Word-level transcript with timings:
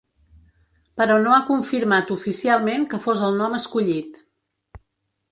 Però 0.99 1.17
no 1.25 1.33
ha 1.35 1.41
confirmat 1.49 2.13
oficialment 2.15 2.85
que 2.93 2.99
fos 3.03 3.21
el 3.27 3.37
nom 3.43 3.59
escollit. 3.59 4.17